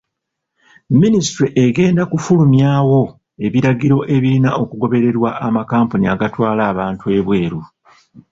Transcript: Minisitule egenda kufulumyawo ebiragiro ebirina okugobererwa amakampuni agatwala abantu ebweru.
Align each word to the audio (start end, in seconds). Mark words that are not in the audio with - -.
Minisitule 1.01 1.47
egenda 1.63 2.03
kufulumyawo 2.11 3.01
ebiragiro 3.45 3.97
ebirina 4.15 4.49
okugobererwa 4.61 5.29
amakampuni 5.47 6.05
agatwala 6.13 6.61
abantu 6.71 7.05
ebweru. 7.17 7.59